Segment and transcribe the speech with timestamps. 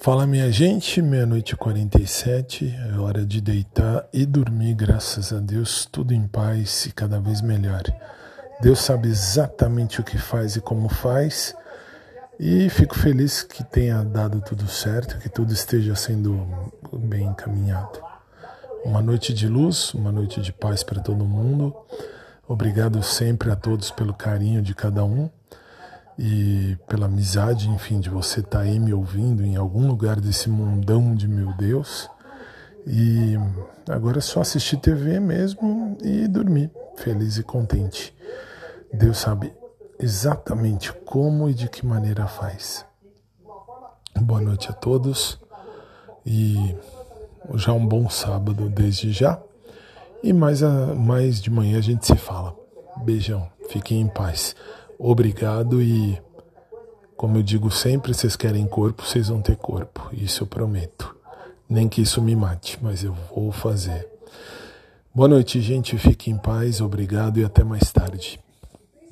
[0.00, 5.84] Fala minha gente, meia-noite e 47, é hora de deitar e dormir, graças a Deus,
[5.84, 7.82] tudo em paz e cada vez melhor.
[8.62, 11.54] Deus sabe exatamente o que faz e como faz,
[12.38, 18.00] e fico feliz que tenha dado tudo certo, que tudo esteja sendo bem encaminhado.
[18.84, 21.74] Uma noite de luz, uma noite de paz para todo mundo.
[22.46, 25.28] Obrigado sempre a todos pelo carinho de cada um
[26.18, 30.50] e pela amizade, enfim, de você estar tá aí me ouvindo em algum lugar desse
[30.50, 32.10] mundão de meu Deus.
[32.84, 33.36] E
[33.88, 38.12] agora é só assistir TV mesmo e dormir, feliz e contente.
[38.92, 39.52] Deus sabe
[39.98, 42.84] exatamente como e de que maneira faz.
[44.20, 45.38] Boa noite a todos
[46.26, 46.74] e
[47.54, 49.40] já um bom sábado desde já.
[50.20, 52.56] E mais, a, mais de manhã a gente se fala.
[53.04, 54.56] Beijão, fiquem em paz.
[54.98, 56.20] Obrigado e,
[57.16, 60.08] como eu digo sempre, vocês querem corpo, vocês vão ter corpo.
[60.12, 61.14] Isso eu prometo.
[61.70, 64.08] Nem que isso me mate, mas eu vou fazer.
[65.14, 65.96] Boa noite, gente.
[65.98, 66.80] Fique em paz.
[66.80, 68.40] Obrigado e até mais tarde.